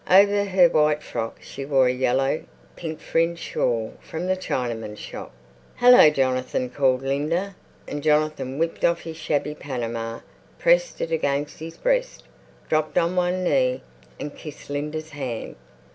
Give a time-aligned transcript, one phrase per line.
[0.09, 2.43] Over her white frock she wore a yellow,
[2.75, 5.31] pink fringed shawl from the Chinaman's shop.
[5.75, 7.55] "Hallo, Jonathan!" called Linda.
[7.87, 10.21] And Jonathan whipped off his shabby panama,
[10.57, 12.23] pressed it against his breast,
[12.67, 13.83] dropped on one knee,
[14.19, 15.55] and kissed Linda's hand.